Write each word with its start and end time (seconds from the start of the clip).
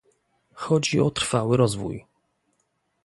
chodzi 0.53 0.99
o 1.01 1.11
trwały 1.11 1.57
rozwój 1.57 2.05